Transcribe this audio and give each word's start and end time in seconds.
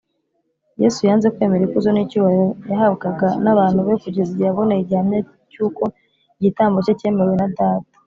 yesu 0.81 0.99
yanze 1.07 1.27
kwemera 1.35 1.63
ikuzo 1.67 1.89
n’icyubahiro 1.91 2.47
yahabgaga 2.69 3.27
n’abantu 3.43 3.79
be 3.85 3.93
kugeza 4.03 4.29
igihe 4.33 4.47
yaboneye 4.49 4.81
igihamya 4.81 5.19
cy’uko 5.51 5.83
igitambo 6.39 6.77
cye 6.85 6.93
cyemewe 6.99 7.35
na 7.41 7.47
data 7.59 7.89